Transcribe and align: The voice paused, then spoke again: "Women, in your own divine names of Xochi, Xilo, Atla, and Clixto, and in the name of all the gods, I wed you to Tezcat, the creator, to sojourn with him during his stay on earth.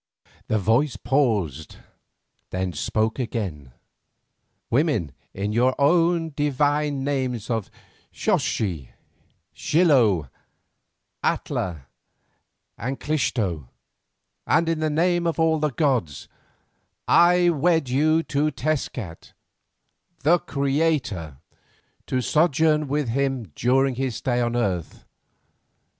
The 0.47 0.57
voice 0.57 0.95
paused, 0.97 1.77
then 2.49 2.73
spoke 2.73 3.19
again: 3.19 3.71
"Women, 4.71 5.11
in 5.31 5.53
your 5.53 5.75
own 5.77 6.31
divine 6.35 7.03
names 7.03 7.51
of 7.51 7.69
Xochi, 8.11 8.89
Xilo, 9.55 10.27
Atla, 11.23 11.85
and 12.79 12.99
Clixto, 12.99 13.67
and 14.47 14.67
in 14.67 14.79
the 14.79 14.89
name 14.89 15.27
of 15.27 15.39
all 15.39 15.59
the 15.59 15.69
gods, 15.69 16.27
I 17.07 17.51
wed 17.51 17.87
you 17.87 18.23
to 18.23 18.49
Tezcat, 18.49 19.33
the 20.23 20.39
creator, 20.39 21.37
to 22.07 22.21
sojourn 22.21 22.87
with 22.87 23.09
him 23.09 23.51
during 23.53 23.93
his 23.93 24.15
stay 24.15 24.41
on 24.41 24.55
earth. 24.55 25.05